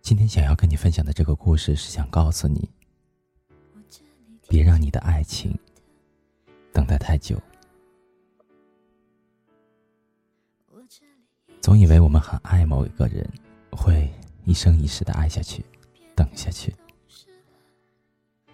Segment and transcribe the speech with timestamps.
[0.00, 2.66] 今天想要跟你分享的这个故事，是想告诉你，
[4.48, 5.54] 别让你的爱情
[6.72, 7.38] 等待太久。
[11.60, 13.30] 总以为我们很爱某一个人，
[13.70, 14.10] 会
[14.44, 15.62] 一生一世的爱下去，
[16.14, 16.74] 等下去，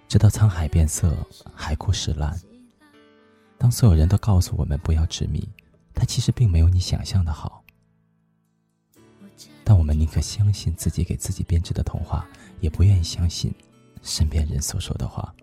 [0.08, 1.16] 直到沧海变色，
[1.54, 2.36] 海枯石烂。
[3.56, 5.48] 当所有人都告诉我们不要执迷，
[5.94, 7.62] 他其实并没有你想象的好。
[9.62, 12.28] 但我们宁可相信自己给自己编织的童话，
[12.60, 13.50] 也不愿意相信
[14.02, 15.34] 身边人所说的话。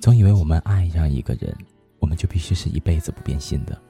[0.00, 1.54] 总以为我们爱上一个人，
[1.98, 3.80] 我们就必须是一辈子不变心的。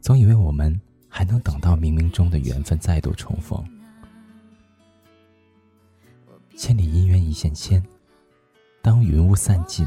[0.00, 3.62] 总以为我们还能等到冥冥中的缘分再度重逢。
[6.56, 7.82] 千里姻缘一线牵，
[8.82, 9.86] 当云雾散尽，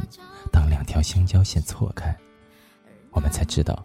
[0.52, 2.16] 当两条相交线错开，
[3.16, 3.84] 我们才知道，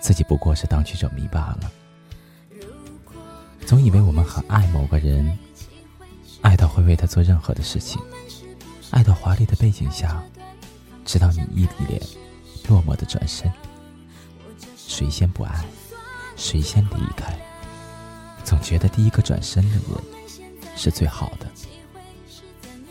[0.00, 1.72] 自己不过是当局者迷罢了。
[3.66, 5.36] 总以为我们很爱某个人，
[6.42, 8.00] 爱到会为他做任何的事情，
[8.90, 10.22] 爱到华丽的背景下，
[11.04, 12.00] 直到你一脸
[12.68, 13.50] 落寞的转身。
[14.76, 15.64] 谁先不爱，
[16.36, 17.34] 谁先离开？
[18.44, 19.82] 总觉得第一个转身的人
[20.76, 21.46] 是最好的。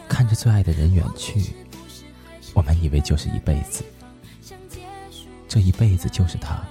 [0.08, 1.54] 看着最爱的人远去，
[2.56, 3.84] 我们以为就是一辈子，
[5.50, 6.64] 这一辈子就是他，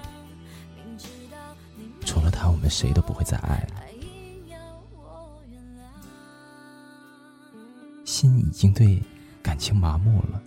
[2.07, 3.83] 除了他，我们谁都不会再爱了。
[8.05, 9.03] 心已经对
[9.43, 10.41] 感情麻木了，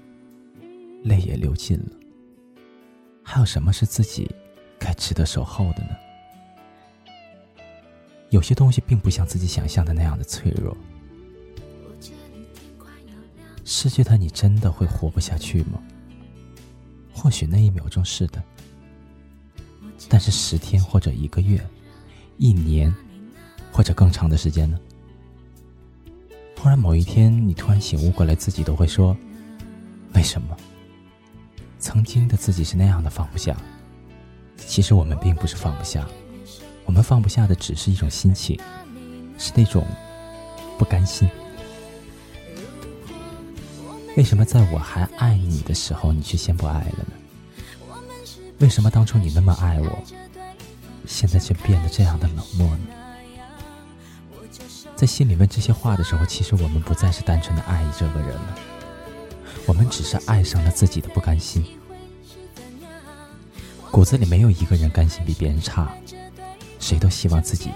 [1.03, 1.89] 泪也流尽了，
[3.21, 4.33] 还有什么是自己
[4.79, 5.89] 该值得守候的呢？
[8.29, 10.75] 有些东西并不像自己想象的那样的脆弱，
[13.65, 15.83] 失去他，你真的会活不下去吗？
[17.21, 18.41] 或许那一秒钟是的，
[20.09, 21.63] 但是十天或者一个月、
[22.37, 22.91] 一年
[23.71, 24.79] 或者更长的时间呢？
[26.55, 29.15] 突然某一天，你突然醒悟过来，自己都会说
[30.15, 30.57] ：“为什么？
[31.77, 33.55] 曾经的自己是那样的放不下。
[34.57, 36.07] 其实我们并不是放不下，
[36.85, 38.59] 我们放不下的只是一种心情，
[39.37, 39.85] 是那种
[40.75, 41.29] 不甘心。
[44.17, 47.13] 为什么在我还爱你的时候，你却先不爱了呢？
[48.59, 50.03] 为什么当初你那么爱我，
[51.07, 52.87] 现在却变得这样的冷漠呢？”
[54.95, 58.55] 在心里问这些话的时候，其实我们不再是单纯的爱这个人了，
[59.65, 61.65] 我们只是爱上了自己的不甘心。
[63.89, 65.91] 骨子里没有一个人甘心比别人差，
[66.79, 67.71] 谁都希望自己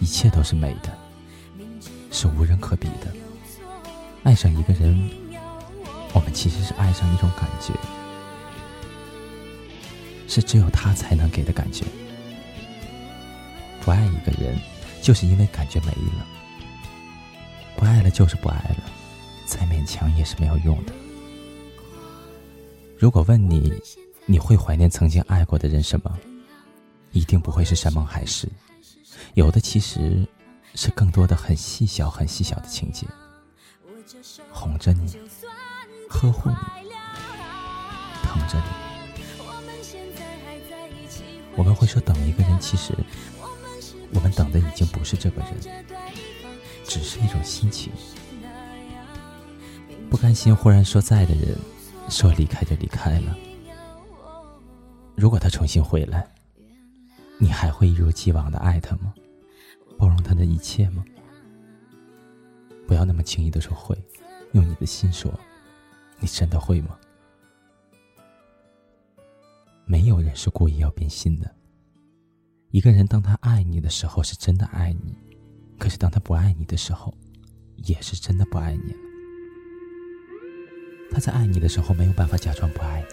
[0.00, 0.92] 一切都是美的，
[2.10, 3.14] 是无人可比的。
[4.24, 5.08] 爱上一个人，
[6.16, 7.74] 我们其实是爱上一种感觉，
[10.26, 11.84] 是只有他才能给的感觉。
[13.82, 14.58] 不爱一个人。
[15.02, 16.26] 就是因为感觉没了，
[17.76, 18.82] 不爱了就是不爱了，
[19.44, 20.92] 再勉强也是没有用的。
[22.98, 23.72] 如果问你，
[24.24, 26.18] 你会怀念曾经爱过的人什么？
[27.12, 28.48] 一定不会是山盟海誓，
[29.34, 30.26] 有的其实
[30.74, 33.06] 是更多的很细小、很细小的情节，
[34.50, 35.14] 哄着你，
[36.08, 36.56] 呵护你，
[38.22, 38.64] 疼着你。
[41.56, 42.94] 我们会说等一个人，其实。
[44.14, 45.84] 我们等的已经不是这个人，
[46.84, 47.92] 只是一种心情。
[50.08, 51.58] 不甘心忽然说在的人，
[52.08, 53.36] 说离开就离开了。
[55.16, 56.26] 如果他重新回来，
[57.38, 59.12] 你还会一如既往的爱他吗？
[59.98, 61.04] 包容他的一切吗？
[62.86, 63.98] 不要那么轻易的说会，
[64.52, 65.32] 用你的心说，
[66.18, 66.98] 你真的会吗？
[69.84, 71.54] 没有人是故意要变心的。
[72.70, 75.14] 一个人，当他爱你的时候，是真的爱你；
[75.78, 77.14] 可是当他不爱你的时候，
[77.76, 78.98] 也是真的不爱你了。
[81.12, 83.06] 他在爱你的时候，没有办法假装不爱你；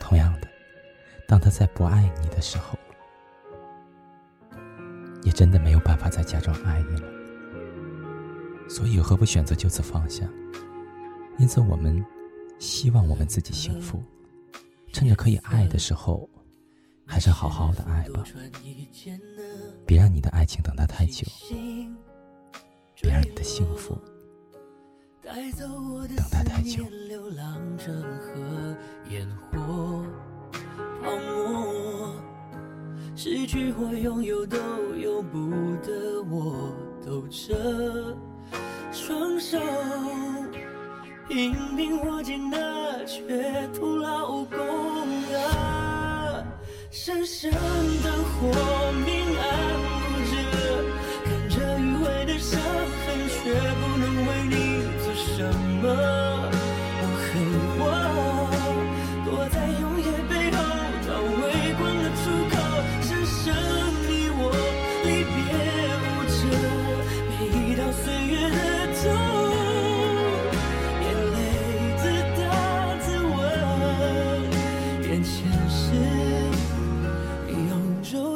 [0.00, 0.48] 同样的，
[1.28, 2.78] 当他在不爱你的时候，
[5.22, 7.08] 也真的没有办法再假装爱你了。
[8.68, 10.26] 所以，何不选择就此放下？
[11.38, 12.04] 因此，我们
[12.58, 14.02] 希望我们自己幸福，
[14.92, 16.28] 趁着可以爱的时候。
[17.04, 18.24] 还是好好的爱吧，
[19.84, 21.26] 别让你的爱情等待太久，
[23.02, 23.98] 别让你的幸福
[25.20, 25.34] 等
[26.30, 26.82] 待太久。
[33.14, 34.56] 失去或拥有都
[34.96, 35.50] 由不
[35.82, 36.72] 得我，
[37.04, 38.16] 抖着
[38.90, 39.58] 双手，
[41.32, 44.58] 拼命握紧的，却徒劳无功
[45.30, 46.46] 的，
[46.90, 47.50] 深深。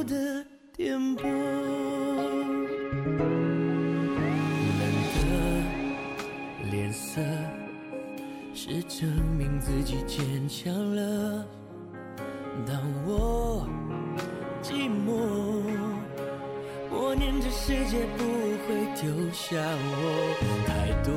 [0.07, 0.45] 的
[0.77, 1.23] 颠簸，
[4.79, 4.83] 冷
[5.13, 5.21] 的
[6.71, 7.21] 脸色
[8.55, 11.45] 是证明自己坚强了。
[12.67, 13.67] 当我
[14.63, 15.11] 寂寞，
[16.91, 18.25] 默念着世界不
[18.65, 19.93] 会丢下我。
[20.67, 20.71] 太
[21.03, 21.09] 多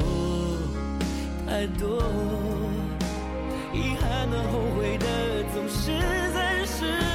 [1.46, 2.02] 太多，
[3.74, 5.06] 遗憾的、后悔的，
[5.54, 5.92] 总是
[6.34, 7.09] 在失。